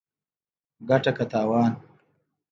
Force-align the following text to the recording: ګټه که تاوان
ګټه 0.89 1.11
که 1.17 1.25
تاوان 1.31 1.71